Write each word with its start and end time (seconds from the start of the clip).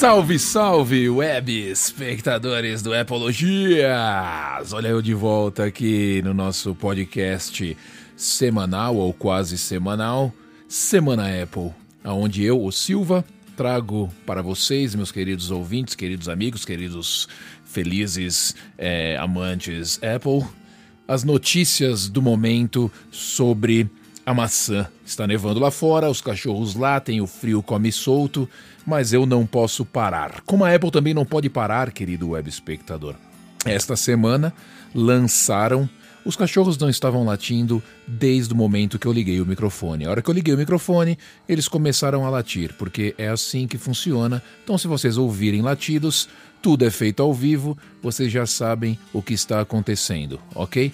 Salve, 0.00 0.38
salve, 0.38 1.10
web 1.10 1.52
espectadores 1.52 2.80
do 2.80 2.94
Apologias! 2.94 4.72
Olha 4.72 4.88
eu 4.88 5.02
de 5.02 5.12
volta 5.12 5.64
aqui 5.64 6.22
no 6.24 6.32
nosso 6.32 6.74
podcast 6.74 7.76
semanal 8.16 8.96
ou 8.96 9.12
quase 9.12 9.58
semanal, 9.58 10.32
Semana 10.66 11.24
Apple, 11.42 11.70
onde 12.02 12.42
eu, 12.42 12.64
o 12.64 12.72
Silva, 12.72 13.22
trago 13.54 14.10
para 14.24 14.40
vocês, 14.40 14.94
meus 14.94 15.12
queridos 15.12 15.50
ouvintes, 15.50 15.94
queridos 15.94 16.30
amigos, 16.30 16.64
queridos 16.64 17.28
felizes 17.66 18.56
é, 18.78 19.18
amantes 19.18 20.00
Apple, 20.02 20.48
as 21.06 21.24
notícias 21.24 22.08
do 22.08 22.22
momento 22.22 22.90
sobre 23.10 23.86
a 24.30 24.34
maçã. 24.34 24.86
Está 25.04 25.26
nevando 25.26 25.60
lá 25.60 25.70
fora, 25.70 26.08
os 26.08 26.20
cachorros 26.20 26.74
lá 26.74 27.00
têm 27.00 27.20
o 27.20 27.26
frio 27.26 27.62
come 27.62 27.90
solto, 27.90 28.48
mas 28.86 29.12
eu 29.12 29.26
não 29.26 29.44
posso 29.44 29.84
parar. 29.84 30.40
Como 30.46 30.64
a 30.64 30.74
Apple 30.74 30.90
também 30.90 31.12
não 31.12 31.24
pode 31.24 31.50
parar, 31.50 31.90
querido 31.90 32.30
web 32.30 32.48
espectador. 32.48 33.14
Esta 33.64 33.96
semana 33.96 34.54
lançaram. 34.94 35.88
Os 36.24 36.36
cachorros 36.36 36.78
não 36.78 36.88
estavam 36.88 37.24
latindo 37.24 37.82
desde 38.06 38.52
o 38.52 38.56
momento 38.56 38.98
que 38.98 39.06
eu 39.06 39.12
liguei 39.12 39.40
o 39.40 39.46
microfone. 39.46 40.04
A 40.04 40.10
hora 40.10 40.22
que 40.22 40.30
eu 40.30 40.34
liguei 40.34 40.54
o 40.54 40.58
microfone, 40.58 41.18
eles 41.48 41.66
começaram 41.66 42.24
a 42.24 42.30
latir, 42.30 42.74
porque 42.78 43.14
é 43.18 43.28
assim 43.28 43.66
que 43.66 43.78
funciona. 43.78 44.42
Então, 44.62 44.78
se 44.78 44.86
vocês 44.86 45.16
ouvirem 45.16 45.62
latidos, 45.62 46.28
tudo 46.62 46.84
é 46.84 46.90
feito 46.90 47.22
ao 47.22 47.34
vivo, 47.34 47.76
vocês 48.02 48.30
já 48.30 48.46
sabem 48.46 48.98
o 49.12 49.22
que 49.22 49.32
está 49.32 49.60
acontecendo, 49.60 50.38
ok? 50.54 50.92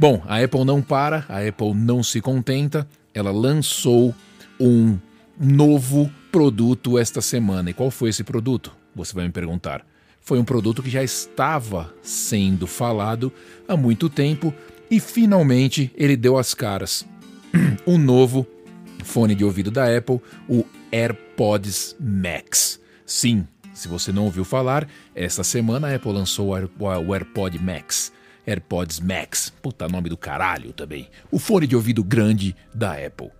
Bom, 0.00 0.22
a 0.26 0.42
Apple 0.42 0.64
não 0.64 0.80
para, 0.80 1.26
a 1.28 1.46
Apple 1.46 1.74
não 1.74 2.02
se 2.02 2.22
contenta, 2.22 2.88
ela 3.12 3.30
lançou 3.30 4.14
um 4.58 4.96
novo 5.38 6.10
produto 6.32 6.98
esta 6.98 7.20
semana. 7.20 7.68
E 7.68 7.74
qual 7.74 7.90
foi 7.90 8.08
esse 8.08 8.24
produto? 8.24 8.74
Você 8.96 9.12
vai 9.12 9.26
me 9.26 9.30
perguntar. 9.30 9.84
Foi 10.22 10.38
um 10.38 10.44
produto 10.44 10.82
que 10.82 10.88
já 10.88 11.04
estava 11.04 11.94
sendo 12.00 12.66
falado 12.66 13.30
há 13.68 13.76
muito 13.76 14.08
tempo 14.08 14.54
e 14.90 14.98
finalmente 14.98 15.92
ele 15.94 16.16
deu 16.16 16.38
as 16.38 16.54
caras. 16.54 17.04
o 17.84 17.98
novo 17.98 18.46
fone 19.04 19.34
de 19.34 19.44
ouvido 19.44 19.70
da 19.70 19.94
Apple, 19.94 20.18
o 20.48 20.64
AirPods 20.90 21.94
Max. 22.00 22.80
Sim, 23.04 23.46
se 23.74 23.86
você 23.86 24.12
não 24.12 24.24
ouviu 24.24 24.46
falar, 24.46 24.88
essa 25.14 25.44
semana 25.44 25.88
a 25.88 25.94
Apple 25.94 26.12
lançou 26.12 26.48
o 26.78 27.12
AirPod 27.12 27.58
Max. 27.58 28.18
AirPods 28.46 29.00
Max, 29.00 29.52
puta 29.62 29.88
nome 29.88 30.08
do 30.08 30.16
caralho 30.16 30.72
também. 30.72 31.08
O 31.30 31.38
fone 31.38 31.66
de 31.66 31.76
ouvido 31.76 32.02
grande 32.02 32.56
da 32.74 32.92
Apple 32.92 33.30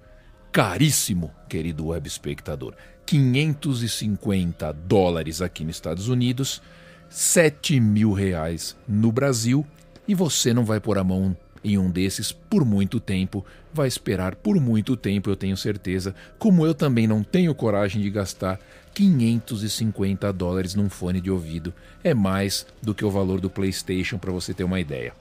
caríssimo, 0.53 1.31
querido 1.49 1.87
web 1.87 2.07
espectador. 2.07 2.75
550 3.07 4.73
dólares 4.73 5.43
aqui 5.43 5.65
nos 5.65 5.77
Estados 5.77 6.09
Unidos, 6.09 6.63
7 7.09 7.81
mil 7.81 8.13
reais 8.13 8.77
no 8.87 9.11
Brasil, 9.11 9.67
e 10.07 10.15
você 10.15 10.55
não 10.55 10.65
vai 10.65 10.79
pôr 10.79 10.97
a 10.99 11.05
mão 11.05 11.37
em 11.63 11.77
um 11.77 11.91
desses 11.91 12.33
por 12.33 12.65
muito 12.65 13.01
tempo, 13.01 13.45
vai 13.73 13.89
esperar 13.89 14.37
por 14.37 14.61
muito 14.61 14.97
tempo, 14.97 15.29
eu 15.29 15.37
tenho 15.37 15.57
certeza, 15.57 16.15
como 16.39 16.65
eu 16.65 16.73
também 16.73 17.07
não 17.07 17.23
tenho 17.23 17.55
coragem 17.55 18.01
de 18.01 18.11
gastar 18.11 18.59
550 18.95 20.33
dólares 20.33 20.75
num 20.75 20.89
fone 20.89 21.21
de 21.21 21.31
ouvido. 21.31 21.73
É 22.03 22.15
mais 22.15 22.67
do 22.83 22.95
que 22.95 23.05
o 23.05 23.11
valor 23.11 23.41
do 23.41 23.51
PlayStation, 23.51 24.19
para 24.19 24.33
você 24.33 24.53
ter 24.53 24.65
uma 24.65 24.81
ideia. 24.81 25.15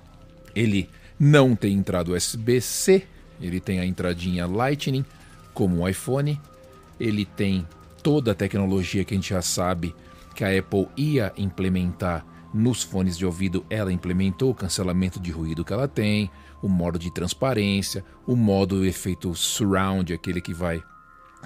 Ele 0.56 0.90
não 1.20 1.56
tem 1.56 1.74
entrada 1.74 2.12
USB-C, 2.12 3.06
ele 3.42 3.60
tem 3.60 3.80
a 3.80 3.86
entradinha 3.86 4.48
Lightning, 4.48 5.06
como 5.54 5.82
um 5.82 5.88
iPhone, 5.88 6.40
ele 7.00 7.26
tem 7.26 7.68
toda 8.02 8.32
a 8.32 8.36
tecnologia 8.36 9.04
que 9.04 9.14
a 9.14 9.18
gente 9.18 9.30
já 9.30 9.42
sabe 9.42 9.94
que 10.36 10.44
a 10.44 10.58
Apple 10.58 10.88
ia 10.96 11.34
implementar 11.38 12.26
nos 12.54 12.82
fones 12.82 13.18
de 13.18 13.26
ouvido, 13.26 13.66
ela 13.70 13.94
implementou 13.94 14.52
o 14.52 14.56
cancelamento 14.56 15.20
de 15.20 15.32
ruído 15.32 15.64
que 15.64 15.74
ela 15.74 15.88
tem, 15.88 16.32
o 16.62 16.68
modo 16.68 16.98
de 16.98 17.14
transparência, 17.14 18.04
o 18.26 18.36
modo 18.36 18.86
efeito 18.86 19.34
surround, 19.36 20.14
aquele 20.14 20.42
que 20.42 20.54
vai 20.54 20.82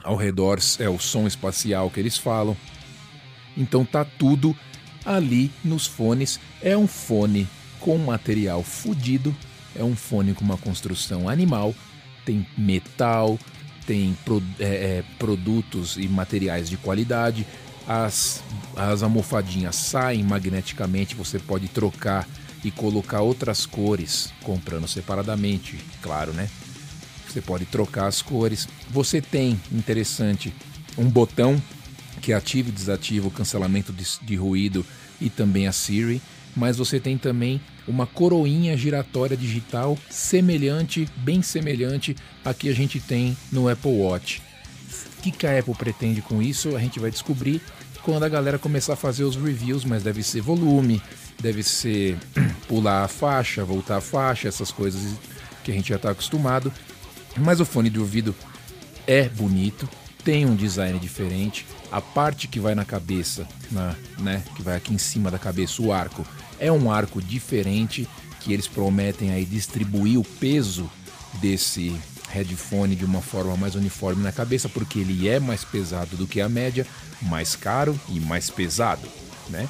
ao 0.04 0.16
redor, 0.16 0.60
é 0.80 0.90
o 0.90 1.00
som 1.00 1.28
espacial 1.28 1.90
que 1.90 2.00
eles 2.00 2.18
falam. 2.18 2.56
Então 3.56 3.86
tá 3.86 4.06
tudo 4.06 4.56
ali 5.06 5.52
nos 5.64 5.86
fones. 5.86 6.40
É 6.62 6.78
um 6.78 6.88
fone 6.88 7.48
com 7.80 7.98
material 7.98 8.64
fudido, 8.64 9.36
é 9.76 9.84
um 9.84 9.96
fone 9.96 10.34
com 10.34 10.44
uma 10.44 10.58
construção 10.58 11.28
animal, 11.28 11.76
tem 12.26 12.48
metal, 12.58 13.38
tem 13.86 14.18
pro, 14.24 14.42
é, 14.60 14.66
é, 14.66 15.04
produtos 15.20 15.98
e 15.98 16.08
materiais 16.08 16.70
de 16.70 16.78
qualidade, 16.78 17.46
as, 17.88 18.42
as 18.76 19.04
almofadinhas 19.04 19.76
saem 19.76 20.24
magneticamente, 20.24 21.16
você 21.16 21.38
pode 21.38 21.68
trocar 21.68 22.28
e 22.64 22.72
colocar 22.72 23.22
outras 23.22 23.66
cores 23.66 24.32
comprando 24.42 24.88
separadamente, 24.88 25.78
claro, 26.02 26.32
né? 26.32 26.50
Você 27.34 27.42
pode 27.42 27.66
trocar 27.66 28.08
as 28.08 28.22
cores. 28.22 28.68
Você 28.92 29.20
tem, 29.20 29.60
interessante, 29.72 30.54
um 30.98 31.10
botão 31.10 31.62
que 32.22 32.32
ativa 32.32 32.70
e 32.70 32.72
desativa 32.72 33.28
o 33.28 33.32
cancelamento 33.32 33.92
de, 33.92 34.06
de 34.22 34.36
ruído 34.36 34.86
e 35.20 35.30
também 35.30 35.68
a 35.68 35.72
Siri 35.72 36.22
mas 36.56 36.78
você 36.78 37.00
tem 37.00 37.18
também 37.18 37.60
uma 37.88 38.06
coroinha 38.06 38.78
giratória 38.78 39.36
digital 39.36 39.98
semelhante, 40.10 41.08
bem 41.18 41.42
semelhante 41.42 42.16
a 42.46 42.54
que 42.54 42.70
a 42.70 42.74
gente 42.74 43.00
tem 43.00 43.36
no 43.52 43.68
Apple 43.68 43.92
Watch. 43.92 44.42
O 45.18 45.22
que, 45.24 45.32
que 45.32 45.48
a 45.48 45.58
Apple 45.58 45.74
pretende 45.74 46.22
com 46.22 46.42
isso? 46.42 46.76
A 46.76 46.80
gente 46.80 47.00
vai 47.00 47.10
descobrir 47.10 47.62
quando 48.04 48.24
a 48.24 48.30
galera 48.30 48.60
começar 48.60 48.94
a 48.94 48.98
fazer 48.98 49.24
os 49.24 49.36
reviews, 49.36 49.86
mas 49.86 50.04
deve 50.04 50.22
ser 50.22 50.42
volume, 50.42 51.02
deve 51.42 51.64
ser 51.64 52.18
pular 52.68 53.04
a 53.04 53.08
faixa, 53.08 53.64
voltar 53.64 53.98
a 53.98 54.02
faixa, 54.02 54.48
essas 54.48 54.72
coisas 54.72 55.02
que 55.64 55.72
a 55.72 55.74
gente 55.74 55.90
já 55.90 55.96
está 55.96 56.12
acostumado. 56.12 56.72
Mas 57.38 57.60
o 57.60 57.66
fone 57.66 57.90
de 57.90 58.00
ouvido 58.00 58.36
é 59.08 59.28
bonito, 59.28 59.90
tem 60.24 60.46
um 60.46 60.56
design 60.56 60.98
diferente. 61.00 61.66
A 61.92 62.02
parte 62.02 62.48
que 62.48 62.60
vai 62.60 62.76
na 62.76 62.86
cabeça, 62.86 63.48
na, 63.72 63.96
né, 64.20 64.44
que 64.56 64.62
vai 64.62 64.78
aqui 64.78 64.94
em 64.94 64.98
cima 64.98 65.30
da 65.30 65.40
cabeça, 65.40 65.82
o 65.82 65.92
arco, 65.92 66.26
é 66.60 66.72
um 66.72 66.92
arco 66.92 67.22
diferente 67.22 68.08
que 68.40 68.54
eles 68.54 68.68
prometem 68.68 69.32
aí 69.32 69.46
distribuir 69.46 70.20
o 70.20 70.24
peso 70.24 70.90
desse 71.36 71.96
headphone 72.30 72.96
de 72.96 73.06
uma 73.06 73.22
forma 73.22 73.56
mais 73.56 73.76
uniforme 73.76 74.24
na 74.24 74.32
cabeça, 74.32 74.68
porque 74.68 75.00
ele 75.00 75.28
é 75.28 75.40
mais 75.40 75.64
pesado 75.64 76.18
do 76.18 76.28
que 76.28 76.42
a 76.42 76.50
média, 76.50 76.86
mais 77.22 77.56
caro 77.56 78.00
e 78.10 78.20
mais 78.20 78.50
pesado, 78.50 79.08
né? 79.50 79.70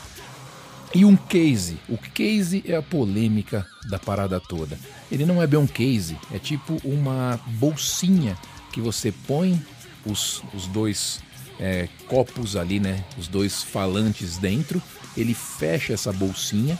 E 0.95 1.03
um 1.05 1.15
case. 1.15 1.77
O 1.89 1.97
case 1.97 2.63
é 2.67 2.75
a 2.75 2.81
polêmica 2.81 3.65
da 3.89 3.97
parada 3.97 4.39
toda. 4.39 4.77
Ele 5.11 5.25
não 5.25 5.41
é 5.41 5.47
bem 5.47 5.59
um 5.59 5.67
case, 5.67 6.17
é 6.31 6.39
tipo 6.39 6.79
uma 6.83 7.39
bolsinha 7.47 8.37
que 8.71 8.79
você 8.79 9.11
põe 9.11 9.59
os, 10.05 10.43
os 10.53 10.67
dois 10.67 11.19
é, 11.59 11.87
copos 12.07 12.55
ali, 12.55 12.79
né? 12.79 13.03
Os 13.17 13.27
dois 13.27 13.63
falantes 13.63 14.37
dentro 14.37 14.81
ele 15.15 15.33
fecha 15.33 15.93
essa 15.93 16.11
bolsinha, 16.11 16.77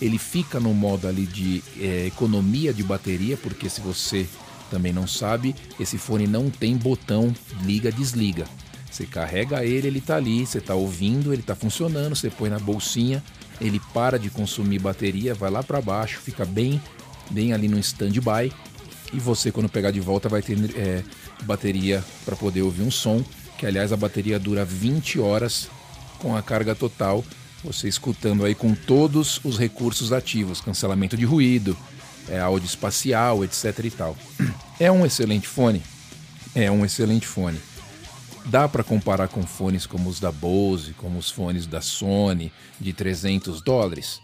ele 0.00 0.18
fica 0.18 0.58
no 0.60 0.72
modo 0.72 1.06
ali 1.06 1.26
de 1.26 1.62
é, 1.78 2.06
economia 2.06 2.72
de 2.72 2.82
bateria, 2.82 3.36
porque 3.36 3.68
se 3.68 3.80
você 3.80 4.26
também 4.70 4.92
não 4.92 5.06
sabe, 5.06 5.54
esse 5.78 5.98
fone 5.98 6.26
não 6.26 6.50
tem 6.50 6.76
botão 6.76 7.34
liga-desliga. 7.62 8.46
Você 8.90 9.06
carrega 9.06 9.64
ele, 9.64 9.86
ele 9.86 9.98
está 9.98 10.16
ali, 10.16 10.46
você 10.46 10.58
está 10.58 10.74
ouvindo, 10.74 11.32
ele 11.32 11.42
está 11.42 11.54
funcionando, 11.54 12.16
você 12.16 12.30
põe 12.30 12.48
na 12.48 12.58
bolsinha, 12.58 13.22
ele 13.60 13.80
para 13.92 14.18
de 14.18 14.30
consumir 14.30 14.78
bateria, 14.78 15.34
vai 15.34 15.50
lá 15.50 15.62
para 15.62 15.80
baixo, 15.80 16.20
fica 16.20 16.44
bem, 16.44 16.80
bem 17.30 17.52
ali 17.52 17.68
no 17.68 17.78
stand-by 17.78 18.52
e 19.12 19.18
você 19.18 19.50
quando 19.50 19.68
pegar 19.68 19.90
de 19.90 20.00
volta 20.00 20.28
vai 20.28 20.42
ter 20.42 20.58
é, 20.76 21.02
bateria 21.42 22.04
para 22.24 22.36
poder 22.36 22.62
ouvir 22.62 22.82
um 22.82 22.90
som, 22.90 23.24
que 23.56 23.66
aliás 23.66 23.92
a 23.92 23.96
bateria 23.96 24.38
dura 24.38 24.64
20 24.64 25.18
horas 25.18 25.68
com 26.18 26.36
a 26.36 26.42
carga 26.42 26.74
total 26.74 27.24
você 27.62 27.88
escutando 27.88 28.44
aí 28.44 28.54
com 28.54 28.74
todos 28.74 29.40
os 29.44 29.58
recursos 29.58 30.12
ativos, 30.12 30.60
cancelamento 30.60 31.16
de 31.16 31.24
ruído, 31.24 31.76
é, 32.28 32.38
áudio 32.38 32.66
espacial, 32.66 33.44
etc 33.44 33.84
e 33.84 33.90
tal. 33.90 34.16
É 34.80 34.92
um 34.92 35.04
excelente 35.04 35.48
fone? 35.48 35.82
É 36.54 36.70
um 36.70 36.84
excelente 36.84 37.26
fone. 37.26 37.58
Dá 38.48 38.68
para 38.68 38.82
comparar 38.82 39.28
com 39.28 39.42
fones 39.42 39.86
como 39.86 40.08
os 40.08 40.18
da 40.20 40.32
Bose, 40.32 40.94
como 40.94 41.18
os 41.18 41.30
fones 41.30 41.66
da 41.66 41.80
Sony 41.80 42.52
de 42.80 42.92
300 42.92 43.60
dólares? 43.60 44.20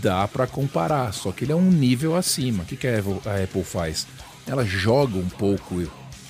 Dá 0.00 0.26
para 0.28 0.46
comparar, 0.46 1.12
só 1.12 1.32
que 1.32 1.44
ele 1.44 1.52
é 1.52 1.56
um 1.56 1.70
nível 1.70 2.16
acima. 2.16 2.62
O 2.62 2.66
que, 2.66 2.76
que 2.76 2.86
a 2.86 2.98
Apple 2.98 3.64
faz? 3.64 4.06
Ela 4.46 4.64
joga 4.64 5.16
um 5.16 5.28
pouco 5.28 5.76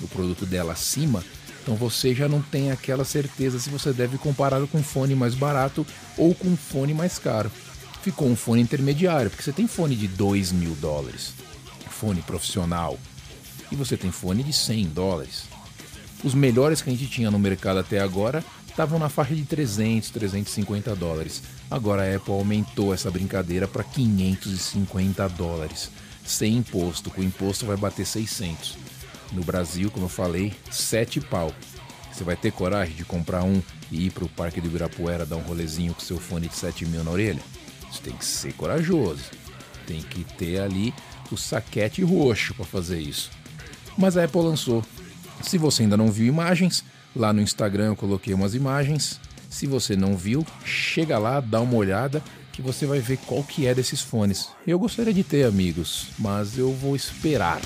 o 0.01 0.07
produto 0.07 0.45
dela 0.45 0.73
acima 0.73 1.23
então 1.63 1.75
você 1.75 2.13
já 2.13 2.27
não 2.27 2.41
tem 2.41 2.71
aquela 2.71 3.05
certeza 3.05 3.57
se 3.57 3.69
você 3.69 3.93
deve 3.93 4.17
comparar 4.17 4.65
com 4.67 4.79
um 4.79 4.83
fone 4.83 5.15
mais 5.15 5.33
barato 5.33 5.87
ou 6.17 6.35
com 6.35 6.49
um 6.49 6.57
fone 6.57 6.93
mais 6.93 7.17
caro. 7.17 7.49
Ficou 8.01 8.27
um 8.27 8.35
fone 8.35 8.61
intermediário, 8.61 9.29
porque 9.29 9.41
você 9.41 9.53
tem 9.53 9.65
fone 9.65 9.95
de 9.95 10.09
2 10.09 10.51
mil 10.51 10.75
dólares, 10.75 11.33
fone 11.89 12.21
profissional, 12.21 12.99
e 13.71 13.77
você 13.77 13.95
tem 13.95 14.11
fone 14.11 14.43
de 14.43 14.51
100 14.51 14.87
dólares. 14.87 15.45
Os 16.23 16.33
melhores 16.33 16.81
que 16.81 16.89
a 16.89 16.93
gente 16.93 17.07
tinha 17.07 17.29
no 17.29 17.37
mercado 17.37 17.79
até 17.79 17.99
agora 17.99 18.43
estavam 18.69 18.97
na 18.97 19.09
faixa 19.09 19.35
de 19.35 19.43
300, 19.43 20.09
350 20.09 20.95
dólares. 20.95 21.43
Agora 21.69 22.03
a 22.03 22.15
Apple 22.15 22.33
aumentou 22.33 22.93
essa 22.93 23.11
brincadeira 23.11 23.67
para 23.67 23.83
550 23.83 25.27
dólares, 25.29 25.91
sem 26.25 26.57
imposto. 26.57 27.11
Com 27.11 27.21
imposto 27.21 27.65
vai 27.65 27.75
bater 27.75 28.05
600. 28.05 28.77
No 29.33 29.43
Brasil, 29.43 29.91
como 29.91 30.05
eu 30.05 30.09
falei, 30.09 30.53
7 30.71 31.19
pau. 31.19 31.51
Você 32.11 32.23
vai 32.23 32.35
ter 32.35 32.51
coragem 32.51 32.95
de 32.95 33.03
comprar 33.03 33.43
um 33.43 33.61
e 33.91 34.05
ir 34.05 34.11
para 34.11 34.23
o 34.23 34.29
Parque 34.29 34.61
do 34.61 34.67
Ibirapuera 34.67 35.25
dar 35.25 35.35
um 35.35 35.41
rolezinho 35.41 35.93
com 35.93 35.99
seu 35.99 36.17
fone 36.17 36.47
de 36.47 36.55
7 36.55 36.85
mil 36.85 37.03
na 37.03 37.11
orelha? 37.11 37.41
Você 37.91 38.01
tem 38.01 38.15
que 38.15 38.25
ser 38.25 38.53
corajoso. 38.53 39.25
Tem 39.85 40.01
que 40.01 40.23
ter 40.23 40.61
ali 40.61 40.93
o 41.31 41.37
saquete 41.37 42.01
roxo 42.03 42.53
para 42.53 42.65
fazer 42.65 42.99
isso. 42.99 43.29
Mas 43.97 44.15
a 44.15 44.23
Apple 44.23 44.41
lançou. 44.41 44.83
Se 45.41 45.57
você 45.57 45.83
ainda 45.83 45.97
não 45.97 46.11
viu 46.11 46.27
imagens, 46.27 46.83
Lá 47.15 47.31
no 47.31 47.41
Instagram 47.41 47.87
eu 47.87 47.95
coloquei 47.95 48.33
umas 48.33 48.55
imagens. 48.55 49.19
Se 49.49 49.67
você 49.67 49.95
não 49.95 50.17
viu, 50.17 50.45
chega 50.65 51.19
lá, 51.19 51.39
dá 51.39 51.61
uma 51.61 51.75
olhada 51.75 52.23
que 52.51 52.61
você 52.61 52.85
vai 52.85 52.99
ver 52.99 53.17
qual 53.17 53.43
que 53.43 53.67
é 53.67 53.73
desses 53.73 54.01
fones. 54.01 54.49
Eu 54.65 54.79
gostaria 54.79 55.13
de 55.13 55.23
ter 55.23 55.45
amigos, 55.45 56.07
mas 56.17 56.57
eu 56.57 56.73
vou 56.73 56.95
esperar. 56.95 57.61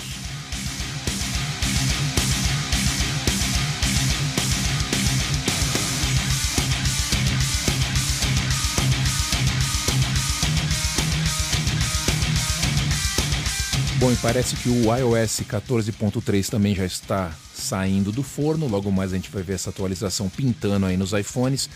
Bom, 14.08 14.14
e 14.14 14.16
parece 14.16 14.56
que 14.56 14.70
o 14.70 14.84
iOS 14.96 15.42
14.3 15.42 16.48
também 16.48 16.74
já 16.74 16.86
está 16.86 17.30
saindo 17.54 18.10
do 18.10 18.24
forno. 18.24 18.66
Logo 18.66 18.90
mais 18.90 19.12
a 19.12 19.18
gente 19.18 19.30
vai 19.30 19.44
ver 19.44 19.56
essa 19.56 19.70
atualização 19.70 20.30
pintando 20.30 20.86
aí 20.86 20.96
nos 20.96 21.12
iPhones. 21.12 21.70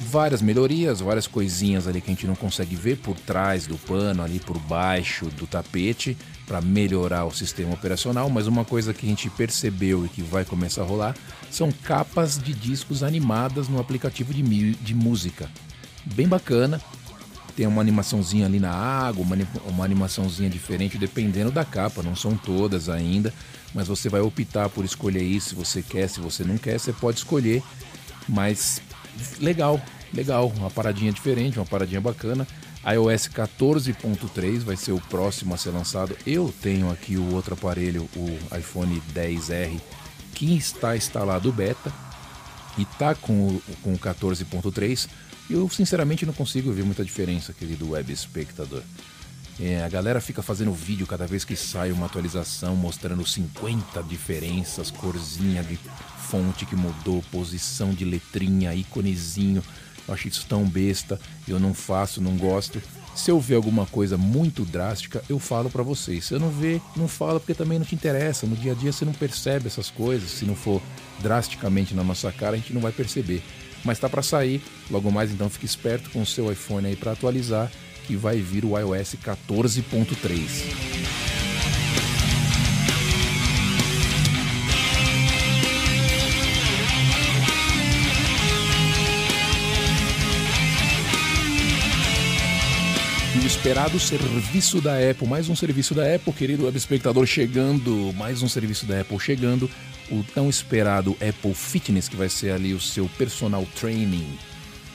Várias 0.00 0.42
melhorias, 0.42 0.98
várias 0.98 1.28
coisinhas 1.28 1.86
ali 1.86 2.00
que 2.00 2.10
a 2.10 2.12
gente 2.12 2.26
não 2.26 2.34
consegue 2.34 2.74
ver 2.74 2.96
por 2.96 3.14
trás 3.20 3.68
do 3.68 3.78
pano, 3.78 4.20
ali 4.20 4.40
por 4.40 4.58
baixo 4.58 5.26
do 5.26 5.46
tapete, 5.46 6.16
para 6.44 6.60
melhorar 6.60 7.24
o 7.24 7.30
sistema 7.30 7.72
operacional. 7.72 8.28
Mas 8.28 8.48
uma 8.48 8.64
coisa 8.64 8.92
que 8.92 9.06
a 9.06 9.08
gente 9.08 9.30
percebeu 9.30 10.04
e 10.04 10.08
que 10.08 10.22
vai 10.22 10.44
começar 10.44 10.82
a 10.82 10.86
rolar 10.86 11.14
são 11.52 11.70
capas 11.70 12.36
de 12.36 12.52
discos 12.52 13.04
animadas 13.04 13.68
no 13.68 13.78
aplicativo 13.78 14.34
de, 14.34 14.74
de 14.74 14.92
música. 14.92 15.48
Bem 16.04 16.26
bacana, 16.26 16.80
tem 17.56 17.66
uma 17.66 17.80
animaçãozinha 17.80 18.46
ali 18.46 18.58
na 18.58 18.72
água, 18.72 19.24
uma, 19.24 19.36
uma 19.66 19.84
animaçãozinha 19.84 20.50
diferente 20.50 20.98
dependendo 20.98 21.50
da 21.50 21.64
capa, 21.64 22.02
não 22.02 22.16
são 22.16 22.36
todas 22.36 22.88
ainda, 22.88 23.32
mas 23.74 23.88
você 23.88 24.08
vai 24.08 24.20
optar 24.20 24.68
por 24.68 24.84
escolher 24.84 25.22
isso 25.22 25.50
se 25.50 25.54
você 25.54 25.82
quer, 25.82 26.08
se 26.08 26.20
você 26.20 26.44
não 26.44 26.58
quer, 26.58 26.78
você 26.78 26.92
pode 26.92 27.18
escolher, 27.18 27.62
mas 28.28 28.80
legal, 29.38 29.80
legal, 30.12 30.52
uma 30.56 30.70
paradinha 30.70 31.12
diferente, 31.12 31.58
uma 31.58 31.66
paradinha 31.66 32.00
bacana. 32.00 32.46
iOS 32.84 33.28
14.3 33.28 34.60
vai 34.60 34.76
ser 34.76 34.92
o 34.92 35.00
próximo 35.00 35.54
a 35.54 35.56
ser 35.56 35.70
lançado. 35.70 36.16
Eu 36.26 36.52
tenho 36.60 36.90
aqui 36.90 37.16
o 37.16 37.34
outro 37.34 37.54
aparelho, 37.54 38.08
o 38.16 38.56
iPhone 38.56 39.02
10R, 39.14 39.80
que 40.34 40.56
está 40.56 40.96
instalado 40.96 41.52
beta 41.52 41.92
e 42.76 42.82
está 42.82 43.14
com 43.14 43.32
o, 43.32 43.62
com 43.82 43.94
o 43.94 43.98
14.3 43.98 45.08
eu, 45.48 45.68
sinceramente, 45.68 46.24
não 46.24 46.32
consigo 46.32 46.72
ver 46.72 46.84
muita 46.84 47.04
diferença, 47.04 47.52
querido 47.52 47.90
web 47.90 48.12
espectador. 48.12 48.82
É, 49.60 49.84
a 49.84 49.88
galera 49.88 50.20
fica 50.20 50.42
fazendo 50.42 50.72
vídeo 50.72 51.06
cada 51.06 51.26
vez 51.26 51.44
que 51.44 51.54
sai 51.54 51.92
uma 51.92 52.06
atualização 52.06 52.74
mostrando 52.74 53.24
50 53.24 54.02
diferenças, 54.02 54.90
corzinha 54.90 55.62
de 55.62 55.78
fonte 56.28 56.66
que 56.66 56.74
mudou, 56.74 57.22
posição 57.30 57.92
de 57.92 58.04
letrinha, 58.04 58.74
íconezinho. 58.74 59.62
Eu 60.08 60.14
acho 60.14 60.26
isso 60.26 60.44
tão 60.48 60.64
besta, 60.64 61.20
eu 61.46 61.60
não 61.60 61.72
faço, 61.72 62.20
não 62.20 62.36
gosto. 62.36 62.82
Se 63.14 63.30
eu 63.30 63.38
ver 63.38 63.54
alguma 63.54 63.86
coisa 63.86 64.18
muito 64.18 64.64
drástica, 64.64 65.22
eu 65.28 65.38
falo 65.38 65.70
para 65.70 65.84
vocês. 65.84 66.24
Se 66.24 66.34
eu 66.34 66.40
não 66.40 66.50
ver, 66.50 66.82
não 66.96 67.06
falo 67.06 67.38
porque 67.38 67.54
também 67.54 67.78
não 67.78 67.86
te 67.86 67.94
interessa. 67.94 68.44
No 68.44 68.56
dia 68.56 68.72
a 68.72 68.74
dia 68.74 68.92
você 68.92 69.04
não 69.04 69.12
percebe 69.12 69.68
essas 69.68 69.88
coisas. 69.88 70.30
Se 70.30 70.44
não 70.44 70.56
for 70.56 70.82
drasticamente 71.20 71.94
na 71.94 72.02
nossa 72.02 72.32
cara, 72.32 72.56
a 72.56 72.58
gente 72.58 72.72
não 72.72 72.80
vai 72.80 72.90
perceber 72.90 73.40
mas 73.84 73.98
está 73.98 74.08
para 74.08 74.22
sair. 74.22 74.62
Logo 74.90 75.10
mais, 75.10 75.30
então 75.30 75.50
fique 75.50 75.66
esperto 75.66 76.10
com 76.10 76.22
o 76.22 76.26
seu 76.26 76.50
iPhone 76.50 76.86
aí 76.86 76.96
para 76.96 77.12
atualizar, 77.12 77.70
que 78.06 78.16
vai 78.16 78.40
vir 78.40 78.64
o 78.64 78.78
iOS 78.78 79.16
14.3. 79.24 80.93
esperado 93.56 94.00
serviço 94.00 94.80
da 94.80 94.94
Apple, 94.98 95.28
mais 95.28 95.48
um 95.48 95.54
serviço 95.54 95.94
da 95.94 96.14
Apple, 96.14 96.32
querido 96.32 96.64
web 96.64 96.76
espectador, 96.76 97.24
chegando, 97.24 98.12
mais 98.14 98.42
um 98.42 98.48
serviço 98.48 98.84
da 98.84 99.00
Apple 99.00 99.18
chegando, 99.20 99.70
o 100.10 100.24
tão 100.34 100.50
esperado 100.50 101.16
Apple 101.26 101.54
Fitness, 101.54 102.08
que 102.08 102.16
vai 102.16 102.28
ser 102.28 102.50
ali 102.50 102.74
o 102.74 102.80
seu 102.80 103.08
personal 103.16 103.64
training 103.78 104.26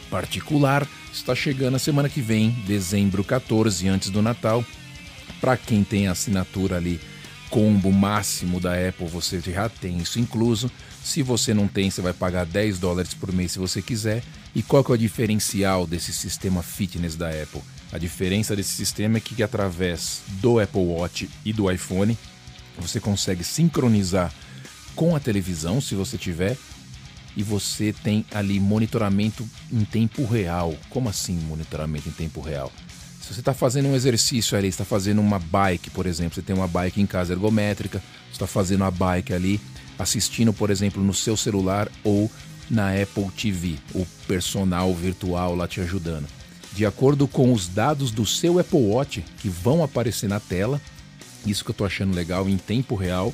particular, 0.09 0.85
está 1.11 1.33
chegando 1.33 1.75
a 1.75 1.79
semana 1.79 2.09
que 2.09 2.21
vem, 2.21 2.51
dezembro 2.67 3.23
14, 3.23 3.87
antes 3.87 4.09
do 4.09 4.21
Natal. 4.21 4.63
Para 5.39 5.55
quem 5.55 5.83
tem 5.83 6.07
assinatura 6.07 6.75
ali 6.75 6.99
combo 7.49 7.91
máximo 7.91 8.59
da 8.59 8.73
Apple, 8.73 9.07
você 9.07 9.39
já 9.39 9.69
tem 9.69 9.99
isso 9.99 10.19
incluso. 10.19 10.69
Se 11.03 11.23
você 11.23 11.53
não 11.53 11.67
tem, 11.67 11.89
você 11.89 12.01
vai 12.01 12.13
pagar 12.13 12.45
10 12.45 12.79
dólares 12.79 13.13
por 13.13 13.31
mês 13.31 13.53
se 13.53 13.59
você 13.59 13.81
quiser. 13.81 14.23
E 14.53 14.61
qual 14.61 14.83
que 14.83 14.91
é 14.91 14.95
o 14.95 14.97
diferencial 14.97 15.87
desse 15.87 16.13
sistema 16.13 16.61
fitness 16.61 17.15
da 17.15 17.29
Apple? 17.29 17.61
A 17.91 17.97
diferença 17.97 18.55
desse 18.55 18.73
sistema 18.73 19.17
é 19.17 19.21
que 19.21 19.41
através 19.41 20.21
do 20.41 20.59
Apple 20.59 20.81
Watch 20.81 21.29
e 21.43 21.51
do 21.51 21.71
iPhone 21.71 22.17
você 22.77 22.99
consegue 22.99 23.43
sincronizar 23.43 24.33
com 24.95 25.15
a 25.15 25.19
televisão, 25.19 25.81
se 25.81 25.95
você 25.95 26.17
tiver, 26.17 26.57
e 27.35 27.43
você 27.43 27.93
tem 28.03 28.25
ali 28.31 28.59
monitoramento 28.59 29.47
em 29.71 29.85
tempo 29.85 30.25
real. 30.25 30.75
Como 30.89 31.09
assim 31.09 31.35
monitoramento 31.47 32.09
em 32.09 32.11
tempo 32.11 32.41
real? 32.41 32.71
Se 33.21 33.33
você 33.33 33.39
está 33.41 33.53
fazendo 33.53 33.87
um 33.87 33.95
exercício 33.95 34.57
ali, 34.57 34.67
está 34.67 34.83
fazendo 34.83 35.21
uma 35.21 35.39
bike, 35.39 35.89
por 35.91 36.05
exemplo, 36.05 36.35
você 36.35 36.41
tem 36.41 36.55
uma 36.55 36.67
bike 36.67 36.99
em 36.99 37.05
casa 37.05 37.33
ergométrica, 37.33 38.01
está 38.31 38.47
fazendo 38.47 38.83
a 38.83 38.91
bike 38.91 39.33
ali, 39.33 39.61
assistindo, 39.99 40.51
por 40.51 40.71
exemplo, 40.71 41.03
no 41.03 41.13
seu 41.13 41.37
celular 41.37 41.91
ou 42.03 42.31
na 42.69 42.89
Apple 42.91 43.29
TV, 43.35 43.75
o 43.93 44.05
personal 44.27 44.93
virtual 44.95 45.55
lá 45.55 45.67
te 45.67 45.81
ajudando 45.81 46.39
de 46.79 46.85
acordo 46.85 47.27
com 47.27 47.51
os 47.51 47.67
dados 47.67 48.11
do 48.11 48.25
seu 48.25 48.59
Apple 48.59 48.79
Watch 48.79 49.23
que 49.39 49.49
vão 49.49 49.83
aparecer 49.83 50.29
na 50.29 50.39
tela. 50.39 50.81
Isso 51.45 51.63
que 51.63 51.71
eu 51.71 51.73
estou 51.73 51.87
achando 51.87 52.15
legal 52.15 52.47
em 52.47 52.57
tempo 52.57 52.95
real, 52.95 53.33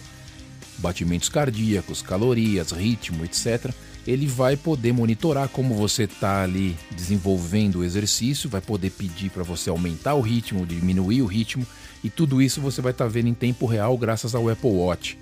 batimentos 0.78 1.30
cardíacos, 1.30 2.02
calorias, 2.02 2.72
ritmo, 2.72 3.26
etc. 3.26 3.72
Ele 4.08 4.28
vai 4.28 4.56
poder 4.56 4.94
monitorar 4.94 5.50
como 5.50 5.74
você 5.74 6.04
está 6.04 6.44
ali 6.44 6.78
desenvolvendo 6.92 7.80
o 7.80 7.84
exercício, 7.84 8.50
vai 8.50 8.62
poder 8.62 8.92
pedir 8.92 9.30
para 9.30 9.44
você 9.44 9.70
aumentar 9.70 10.14
o 10.14 10.22
ritmo, 10.22 10.66
diminuir 10.66 11.22
o 11.22 11.26
ritmo, 11.26 11.66
e 12.04 12.10
tudo 12.10 12.42
isso 12.42 12.62
você 12.62 12.82
vai 12.82 12.92
estar 12.92 13.06
tá 13.06 13.10
vendo 13.10 13.28
em 13.28 13.34
tempo 13.34 13.66
real 13.66 13.98
graças 13.98 14.36
ao 14.36 14.48
Apple 14.48 14.70
Watch. 14.70 15.18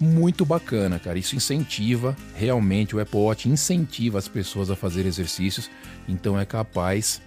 Muito 0.00 0.46
bacana, 0.46 0.98
cara. 0.98 1.18
Isso 1.18 1.36
incentiva, 1.36 2.16
realmente, 2.34 2.96
o 2.96 3.00
Apple 3.00 3.18
Watch 3.18 3.48
incentiva 3.50 4.18
as 4.18 4.26
pessoas 4.26 4.70
a 4.70 4.76
fazer 4.76 5.04
exercícios, 5.04 5.70
então 6.08 6.40
é 6.40 6.46
capaz 6.46 7.20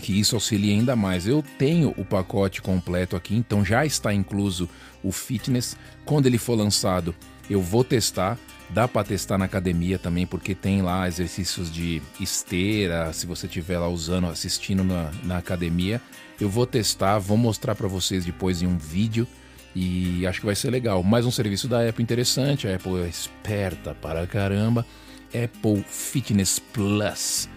que 0.00 0.18
isso 0.18 0.36
auxilia 0.36 0.72
ainda 0.72 0.94
mais. 0.94 1.26
Eu 1.26 1.44
tenho 1.58 1.92
o 1.96 2.04
pacote 2.04 2.62
completo 2.62 3.16
aqui, 3.16 3.34
então 3.34 3.64
já 3.64 3.84
está 3.84 4.14
incluso 4.14 4.68
o 5.02 5.10
fitness. 5.10 5.76
Quando 6.04 6.26
ele 6.26 6.38
for 6.38 6.54
lançado, 6.54 7.12
eu 7.50 7.60
vou 7.60 7.82
testar. 7.82 8.38
Dá 8.70 8.88
para 8.88 9.04
testar 9.04 9.36
na 9.36 9.44
academia 9.44 9.98
também, 9.98 10.26
porque 10.26 10.54
tem 10.54 10.80
lá 10.80 11.06
exercícios 11.06 11.70
de 11.70 12.00
esteira, 12.18 13.12
se 13.12 13.26
você 13.26 13.46
estiver 13.46 13.78
lá 13.78 13.88
usando, 13.88 14.28
assistindo 14.28 14.82
na, 14.82 15.10
na 15.24 15.38
academia. 15.38 16.00
Eu 16.40 16.48
vou 16.48 16.66
testar, 16.66 17.18
vou 17.18 17.36
mostrar 17.36 17.74
para 17.74 17.88
vocês 17.88 18.24
depois 18.24 18.62
em 18.62 18.66
um 18.66 18.78
vídeo 18.78 19.26
e 19.74 20.26
acho 20.26 20.40
que 20.40 20.46
vai 20.46 20.54
ser 20.54 20.70
legal. 20.70 21.02
Mais 21.02 21.26
um 21.26 21.30
serviço 21.30 21.68
da 21.68 21.88
Apple 21.88 22.02
interessante, 22.02 22.68
a 22.68 22.74
Apple 22.74 23.02
é 23.02 23.08
esperta 23.08 23.94
para 23.94 24.26
caramba. 24.26 24.86
Apple 25.34 25.84
Fitness 25.88 26.58
Plus 26.58 27.48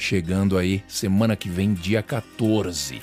chegando 0.00 0.56
aí 0.56 0.82
semana 0.88 1.36
que 1.36 1.48
vem, 1.48 1.74
dia 1.74 2.02
14. 2.02 3.00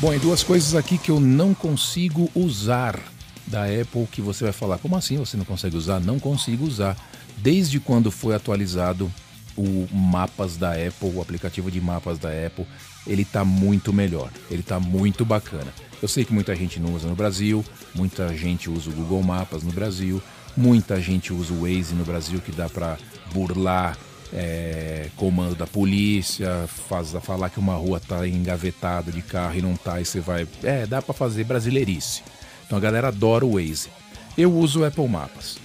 Bom, 0.00 0.14
e 0.14 0.18
duas 0.20 0.44
coisas 0.44 0.76
aqui 0.76 0.96
que 0.96 1.10
eu 1.10 1.18
não 1.18 1.52
consigo 1.52 2.30
usar 2.32 3.00
da 3.48 3.64
Apple 3.64 4.06
que 4.10 4.20
você 4.20 4.44
vai 4.44 4.52
falar, 4.52 4.78
como 4.78 4.96
assim 4.96 5.16
você 5.16 5.36
não 5.36 5.44
consegue 5.44 5.76
usar? 5.76 6.00
Não 6.00 6.18
consigo 6.18 6.64
usar. 6.64 6.96
Desde 7.38 7.80
quando 7.80 8.10
foi 8.10 8.34
atualizado 8.34 9.10
o 9.56 9.88
mapas 9.92 10.56
da 10.56 10.72
Apple, 10.72 11.10
o 11.14 11.20
aplicativo 11.20 11.70
de 11.70 11.80
mapas 11.80 12.18
da 12.18 12.28
Apple, 12.28 12.66
ele 13.06 13.24
tá 13.24 13.44
muito 13.44 13.92
melhor, 13.92 14.30
ele 14.50 14.62
tá 14.62 14.78
muito 14.78 15.24
bacana. 15.24 15.72
Eu 16.00 16.06
sei 16.06 16.24
que 16.24 16.32
muita 16.32 16.54
gente 16.54 16.78
não 16.78 16.94
usa 16.94 17.08
no 17.08 17.16
Brasil, 17.16 17.64
muita 17.94 18.36
gente 18.36 18.70
usa 18.70 18.88
o 18.88 18.92
Google 18.92 19.22
Mapas 19.22 19.64
no 19.64 19.72
Brasil, 19.72 20.22
muita 20.56 21.00
gente 21.00 21.32
usa 21.32 21.52
o 21.52 21.62
Waze 21.62 21.94
no 21.94 22.04
Brasil 22.04 22.40
que 22.40 22.52
dá 22.52 22.68
para 22.68 22.96
burlar 23.32 23.96
é, 24.32 25.08
comando 25.16 25.54
da 25.54 25.66
polícia, 25.66 26.66
faz, 26.88 27.12
falar 27.22 27.50
que 27.50 27.58
uma 27.58 27.74
rua 27.74 27.98
tá 27.98 28.26
engavetada 28.28 29.10
de 29.10 29.22
carro 29.22 29.58
e 29.58 29.62
não 29.62 29.74
tá, 29.74 30.00
e 30.00 30.04
você 30.04 30.20
vai. 30.20 30.46
É, 30.62 30.86
dá 30.86 31.00
para 31.00 31.14
fazer 31.14 31.44
brasileirice. 31.44 32.22
Então 32.68 32.76
a 32.76 32.80
galera 32.82 33.08
adora 33.08 33.46
o 33.46 33.54
Waze. 33.54 33.88
Eu 34.36 34.54
uso 34.54 34.80
o 34.80 34.84
Apple 34.84 35.08
Mapas. 35.08 35.56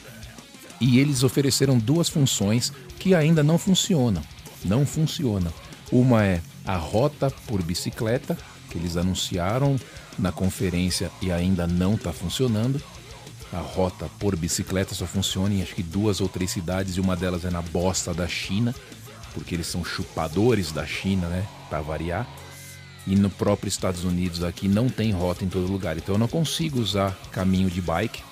E 0.79 0.99
eles 0.99 1.21
ofereceram 1.21 1.77
duas 1.77 2.07
funções 2.07 2.71
que 2.97 3.13
ainda 3.13 3.43
não 3.43 3.57
funcionam. 3.57 4.23
Não 4.63 4.85
funcionam. 4.85 5.53
Uma 5.91 6.23
é 6.23 6.41
a 6.65 6.77
rota 6.77 7.29
por 7.45 7.61
bicicleta, 7.61 8.37
que 8.69 8.77
eles 8.77 8.95
anunciaram 8.95 9.77
na 10.17 10.31
conferência 10.31 11.11
e 11.21 11.29
ainda 11.29 11.67
não 11.67 11.95
está 11.95 12.13
funcionando. 12.13 12.81
A 13.51 13.59
rota 13.59 14.09
por 14.17 14.37
bicicleta 14.37 14.95
só 14.95 15.05
funciona 15.05 15.53
em 15.53 15.61
acho 15.61 15.75
que 15.75 15.83
duas 15.83 16.21
ou 16.21 16.29
três 16.29 16.51
cidades 16.51 16.95
e 16.95 17.01
uma 17.01 17.17
delas 17.17 17.43
é 17.43 17.51
na 17.51 17.61
bosta 17.61 18.13
da 18.13 18.27
China, 18.29 18.73
porque 19.33 19.53
eles 19.53 19.67
são 19.67 19.83
chupadores 19.83 20.71
da 20.71 20.85
China, 20.85 21.27
né? 21.27 21.45
Para 21.69 21.81
variar. 21.81 22.27
E 23.05 23.15
no 23.15 23.29
próprio 23.29 23.67
Estados 23.67 24.03
Unidos 24.03 24.43
aqui 24.43 24.67
não 24.67 24.89
tem 24.89 25.11
rota 25.11 25.43
em 25.43 25.49
todo 25.49 25.71
lugar, 25.71 25.97
então 25.97 26.15
eu 26.15 26.19
não 26.19 26.27
consigo 26.27 26.79
usar 26.79 27.11
caminho 27.31 27.69
de 27.69 27.81
bike. 27.81 28.23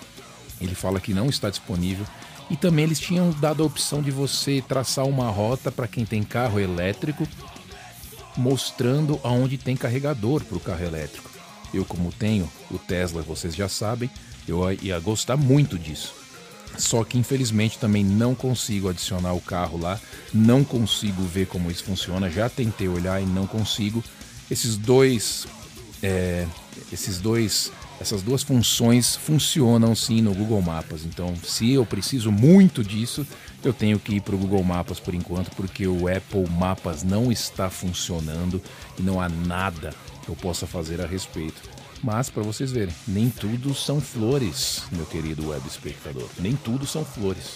Ele 0.62 0.76
fala 0.76 1.00
que 1.00 1.14
não 1.14 1.28
está 1.28 1.50
disponível. 1.50 2.06
E 2.50 2.56
também 2.56 2.84
eles 2.84 3.00
tinham 3.00 3.32
dado 3.32 3.64
a 3.64 3.66
opção 3.66 4.02
de 4.02 4.12
você 4.12 4.64
traçar 4.66 5.06
uma 5.06 5.30
rota 5.30 5.72
para 5.72 5.88
quem 5.88 6.06
tem 6.06 6.22
carro 6.22 6.60
elétrico, 6.60 7.28
mostrando 8.36 9.20
aonde 9.24 9.58
tem 9.58 9.76
carregador 9.76 10.44
para 10.44 10.58
o 10.58 10.62
carro 10.62 10.84
elétrico. 10.84 11.30
Eu, 11.74 11.86
como 11.86 12.12
tenho 12.12 12.50
o 12.70 12.78
Tesla, 12.78 13.22
vocês 13.22 13.56
já 13.56 13.70
sabem, 13.70 14.10
eu 14.48 14.70
ia 14.82 15.00
gostar 15.00 15.38
muito 15.38 15.80
disso. 15.80 16.14
Só 16.78 17.04
que 17.04 17.18
infelizmente 17.18 17.78
também 17.78 18.04
não 18.04 18.34
consigo 18.34 18.90
adicionar 18.90 19.34
o 19.34 19.42
carro 19.42 19.78
lá, 19.78 20.00
não 20.34 20.64
consigo 20.64 21.22
ver 21.24 21.48
como 21.48 21.70
isso 21.70 21.84
funciona. 21.84 22.30
Já 22.30 22.50
tentei 22.50 22.88
olhar 22.88 23.22
e 23.22 23.26
não 23.26 23.46
consigo. 23.46 24.04
Esses 24.52 24.76
dois, 24.76 25.48
é, 26.04 26.46
esses 26.92 27.22
dois, 27.22 27.72
essas 28.02 28.22
duas 28.22 28.44
funções 28.44 29.16
funcionam 29.16 29.96
sim 29.96 30.22
no 30.22 30.34
Google 30.34 30.62
Maps. 30.62 31.06
Então, 31.06 31.34
se 31.42 31.72
eu 31.72 31.86
preciso 31.86 32.34
muito 32.34 32.84
disso, 32.84 33.26
eu 33.64 33.72
tenho 33.72 33.98
que 33.98 34.16
ir 34.16 34.22
para 34.22 34.36
o 34.36 34.38
Google 34.38 34.62
Maps 34.62 35.00
por 35.00 35.16
enquanto, 35.16 35.52
porque 35.56 35.88
o 35.88 36.14
Apple 36.14 36.50
Mapas 36.50 37.02
não 37.02 37.32
está 37.32 37.70
funcionando 37.70 38.62
e 39.00 39.02
não 39.02 39.22
há 39.22 39.30
nada 39.30 39.96
que 40.22 40.28
eu 40.28 40.36
possa 40.36 40.68
fazer 40.68 41.00
a 41.00 41.08
respeito. 41.08 41.62
Mas 42.04 42.30
para 42.30 42.44
vocês 42.44 42.74
verem, 42.74 42.94
nem 43.08 43.30
tudo 43.30 43.74
são 43.74 44.02
flores, 44.02 44.82
meu 44.92 45.06
querido 45.06 45.48
web 45.48 45.66
espectador. 45.66 46.28
Nem 46.40 46.58
tudo 46.58 46.86
são 46.86 47.06
flores. 47.06 47.56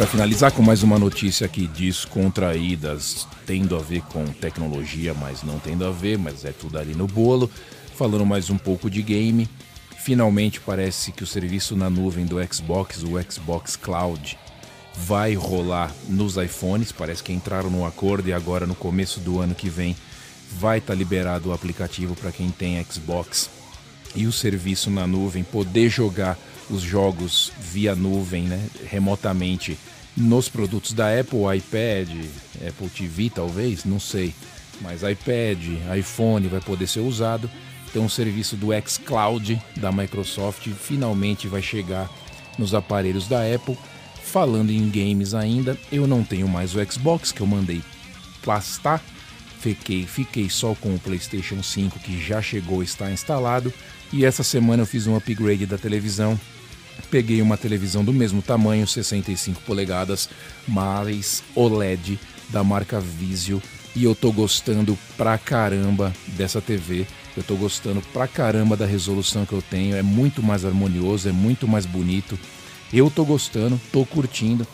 Para 0.00 0.06
finalizar 0.06 0.50
com 0.52 0.62
mais 0.62 0.82
uma 0.82 0.98
notícia 0.98 1.44
aqui 1.44 1.66
descontraídas, 1.66 3.28
tendo 3.44 3.76
a 3.76 3.80
ver 3.80 4.00
com 4.04 4.24
tecnologia, 4.24 5.12
mas 5.12 5.42
não 5.42 5.58
tendo 5.58 5.84
a 5.84 5.90
ver, 5.90 6.16
mas 6.16 6.46
é 6.46 6.52
tudo 6.52 6.78
ali 6.78 6.94
no 6.94 7.06
bolo. 7.06 7.50
Falando 7.96 8.24
mais 8.24 8.48
um 8.48 8.56
pouco 8.56 8.88
de 8.88 9.02
game, 9.02 9.46
finalmente 9.98 10.58
parece 10.58 11.12
que 11.12 11.22
o 11.22 11.26
serviço 11.26 11.76
na 11.76 11.90
nuvem 11.90 12.24
do 12.24 12.36
Xbox, 12.50 13.02
o 13.02 13.20
Xbox 13.30 13.76
Cloud, 13.76 14.38
vai 14.94 15.34
rolar 15.34 15.92
nos 16.08 16.36
iPhones. 16.36 16.92
Parece 16.92 17.22
que 17.22 17.32
entraram 17.32 17.70
no 17.70 17.86
acordo 17.86 18.28
e 18.28 18.32
agora 18.32 18.66
no 18.66 18.74
começo 18.74 19.20
do 19.20 19.40
ano 19.40 19.54
que 19.54 19.68
vem 19.68 19.96
vai 20.58 20.78
estar 20.78 20.94
tá 20.94 20.98
liberado 20.98 21.50
o 21.50 21.52
aplicativo 21.52 22.14
para 22.16 22.32
quem 22.32 22.50
tem 22.50 22.84
Xbox 22.84 23.48
e 24.14 24.26
o 24.26 24.32
serviço 24.32 24.90
na 24.90 25.06
nuvem 25.06 25.44
poder 25.44 25.88
jogar 25.88 26.36
os 26.68 26.82
jogos 26.82 27.52
via 27.58 27.94
nuvem, 27.94 28.44
né, 28.44 28.64
remotamente 28.88 29.78
nos 30.16 30.48
produtos 30.48 30.92
da 30.92 31.18
Apple, 31.18 31.40
iPad, 31.56 32.08
Apple 32.66 32.88
TV 32.88 33.30
talvez, 33.30 33.84
não 33.84 34.00
sei, 34.00 34.34
mas 34.80 35.02
iPad, 35.02 35.58
iPhone 35.98 36.48
vai 36.48 36.60
poder 36.60 36.86
ser 36.86 37.00
usado. 37.00 37.50
Então 37.88 38.04
o 38.04 38.10
serviço 38.10 38.56
do 38.56 38.68
xCloud 38.86 39.60
da 39.76 39.90
Microsoft 39.90 40.68
finalmente 40.68 41.48
vai 41.48 41.62
chegar 41.62 42.08
nos 42.58 42.72
aparelhos 42.72 43.26
da 43.26 43.40
Apple. 43.42 43.76
Falando 44.32 44.70
em 44.70 44.88
games 44.88 45.34
ainda, 45.34 45.76
eu 45.90 46.06
não 46.06 46.22
tenho 46.22 46.48
mais 46.48 46.74
o 46.74 46.92
Xbox 46.92 47.32
que 47.32 47.40
eu 47.40 47.46
mandei 47.46 47.82
plastar. 48.42 49.02
Fiquei, 49.60 50.06
fiquei 50.06 50.48
só 50.48 50.74
com 50.74 50.94
o 50.94 50.98
PlayStation 50.98 51.62
5 51.62 51.98
que 51.98 52.20
já 52.20 52.40
chegou, 52.40 52.82
está 52.82 53.10
instalado. 53.10 53.72
E 54.12 54.24
essa 54.24 54.42
semana 54.42 54.82
eu 54.82 54.86
fiz 54.86 55.06
um 55.06 55.16
upgrade 55.16 55.66
da 55.66 55.76
televisão 55.76 56.38
peguei 57.10 57.42
uma 57.42 57.56
televisão 57.56 58.04
do 58.04 58.12
mesmo 58.12 58.42
tamanho, 58.42 58.86
65 58.86 59.62
polegadas, 59.62 60.28
mas 60.66 61.42
OLED 61.54 62.18
da 62.48 62.62
marca 62.62 63.00
Vizio 63.00 63.62
e 63.94 64.04
eu 64.04 64.14
tô 64.14 64.32
gostando 64.32 64.96
pra 65.16 65.36
caramba 65.36 66.12
dessa 66.28 66.60
TV. 66.60 67.06
Eu 67.36 67.42
tô 67.42 67.56
gostando 67.56 68.00
pra 68.12 68.26
caramba 68.26 68.76
da 68.76 68.86
resolução 68.86 69.46
que 69.46 69.52
eu 69.52 69.62
tenho, 69.62 69.96
é 69.96 70.02
muito 70.02 70.42
mais 70.42 70.64
harmonioso, 70.64 71.28
é 71.28 71.32
muito 71.32 71.66
mais 71.66 71.86
bonito. 71.86 72.38
Eu 72.92 73.10
tô 73.10 73.24
gostando, 73.24 73.80
tô 73.92 74.04
curtindo. 74.04 74.66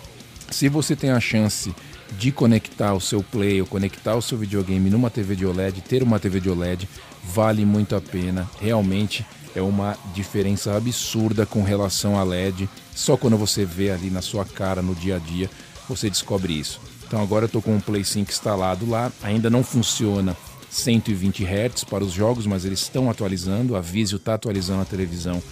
Se 0.51 0.69
você 0.69 0.97
tem 0.97 1.11
a 1.11 1.21
chance 1.21 1.75
de 2.19 2.33
conectar 2.33 2.95
o 2.95 3.01
seu 3.01 3.23
Play 3.23 3.61
ou 3.61 3.67
conectar 3.67 4.15
o 4.15 4.23
seu 4.23 4.39
videogame 4.39 4.89
numa 4.89 5.11
TV 5.11 5.37
de 5.37 5.45
OLED, 5.45 5.83
ter 5.83 6.03
uma 6.03 6.19
TV 6.19 6.41
de 6.41 6.49
OLED, 6.49 6.89
vale 7.25 7.65
muito 7.67 7.95
a 7.95 8.01
pena. 8.01 8.49
Realmente 8.61 9.27
é 9.55 9.61
uma 9.61 9.99
diferença 10.15 10.77
absurda 10.77 11.45
com 11.45 11.63
relação 11.63 12.19
a 12.19 12.23
LED. 12.23 12.69
Só 12.95 13.17
quando 13.17 13.37
você 13.37 13.65
vê 13.65 13.91
ali 13.91 14.09
na 14.09 14.23
sua 14.23 14.45
cara 14.45 14.81
no 14.81 14.95
dia 14.95 15.17
a 15.17 15.19
dia 15.19 15.51
você 15.89 16.09
descobre 16.09 16.53
isso. 16.53 16.81
Então 17.07 17.23
agora 17.23 17.45
eu 17.45 17.47
estou 17.47 17.63
com 17.63 17.77
o 17.77 17.81
Play 17.81 18.05
5 18.05 18.31
instalado 18.31 18.89
lá, 18.89 19.13
ainda 19.23 19.49
não 19.49 19.63
funciona 19.63 20.37
120 20.71 21.45
Hz 21.45 21.85
para 21.85 22.05
os 22.05 22.13
jogos, 22.13 22.47
mas 22.47 22.65
eles 22.65 22.81
estão 22.81 23.09
atualizando. 23.09 23.77
A 23.77 23.81
Vizio 23.81 24.17
está 24.17 24.35
atualizando 24.35 24.83
a 24.83 24.87
televisão 24.87 25.43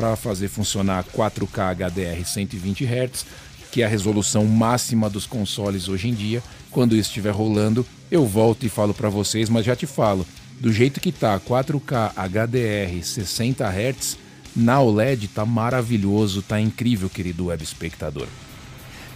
para 0.00 0.16
fazer 0.16 0.48
funcionar 0.48 1.04
4K 1.04 1.76
HDR 1.76 2.24
120 2.24 2.86
Hz, 2.86 3.26
que 3.70 3.82
é 3.82 3.84
a 3.84 3.88
resolução 3.88 4.46
máxima 4.46 5.10
dos 5.10 5.26
consoles 5.26 5.88
hoje 5.88 6.08
em 6.08 6.14
dia. 6.14 6.42
Quando 6.70 6.96
isso 6.96 7.10
estiver 7.10 7.32
rolando, 7.32 7.84
eu 8.10 8.26
volto 8.26 8.64
e 8.64 8.70
falo 8.70 8.94
para 8.94 9.10
vocês, 9.10 9.50
mas 9.50 9.66
já 9.66 9.76
te 9.76 9.86
falo, 9.86 10.26
do 10.58 10.72
jeito 10.72 11.02
que 11.02 11.12
tá, 11.12 11.38
4K 11.38 12.12
HDR 12.14 13.04
60 13.04 13.68
Hz, 13.68 14.16
na 14.56 14.80
OLED 14.80 15.28
tá 15.28 15.44
maravilhoso, 15.44 16.40
tá 16.40 16.58
incrível, 16.58 17.10
querido 17.10 17.46
web 17.46 17.62
espectador. 17.62 18.26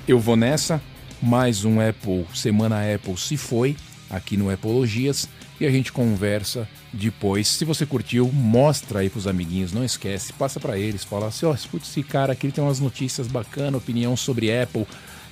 Eu 0.06 0.20
vou 0.20 0.36
nessa, 0.36 0.82
mais 1.22 1.64
um 1.64 1.80
Apple, 1.80 2.26
semana 2.34 2.82
Apple 2.94 3.16
se 3.16 3.38
foi, 3.38 3.74
aqui 4.14 4.36
no 4.36 4.50
Apologias, 4.50 5.28
e 5.60 5.66
a 5.66 5.70
gente 5.70 5.92
conversa 5.92 6.68
depois. 6.92 7.48
Se 7.48 7.64
você 7.64 7.86
curtiu, 7.86 8.30
mostra 8.32 9.00
aí 9.00 9.10
pros 9.10 9.26
amiguinhos, 9.26 9.72
não 9.72 9.84
esquece, 9.84 10.32
passa 10.32 10.58
para 10.58 10.78
eles, 10.78 11.04
fala 11.04 11.28
assim, 11.28 11.46
ó, 11.46 11.50
oh, 11.52 11.76
esse 11.76 12.02
cara 12.02 12.32
aqui, 12.32 12.46
ele 12.46 12.52
tem 12.52 12.64
umas 12.64 12.80
notícias 12.80 13.26
bacanas, 13.26 13.80
opinião 13.80 14.16
sobre 14.16 14.56
Apple, 14.56 14.86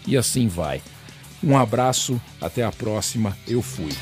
e 0.06 0.16
assim 0.16 0.48
vai. 0.48 0.82
Um 1.42 1.56
abraço, 1.56 2.20
até 2.40 2.62
a 2.62 2.70
próxima, 2.70 3.36
eu 3.48 3.60
fui. 3.62 3.92